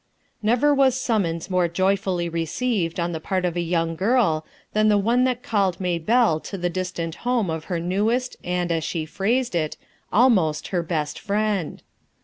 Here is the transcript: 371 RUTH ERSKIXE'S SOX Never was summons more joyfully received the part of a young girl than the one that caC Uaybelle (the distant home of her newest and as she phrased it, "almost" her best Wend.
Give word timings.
371 0.41 0.83
RUTH 0.83 0.87
ERSKIXE'S 0.93 0.99
SOX 1.03 1.09
Never 1.11 1.27
was 1.27 1.39
summons 1.39 1.49
more 1.51 1.67
joyfully 1.67 2.27
received 2.27 2.97
the 2.97 3.19
part 3.19 3.45
of 3.45 3.55
a 3.55 3.61
young 3.61 3.95
girl 3.95 4.47
than 4.73 4.87
the 4.87 4.97
one 4.97 5.25
that 5.25 5.43
caC 5.43 5.77
Uaybelle 5.77 6.61
(the 6.61 6.69
distant 6.71 7.15
home 7.21 7.51
of 7.51 7.65
her 7.65 7.79
newest 7.79 8.35
and 8.43 8.71
as 8.71 8.83
she 8.83 9.05
phrased 9.05 9.53
it, 9.53 9.77
"almost" 10.11 10.69
her 10.69 10.81
best 10.81 11.29
Wend. 11.29 11.83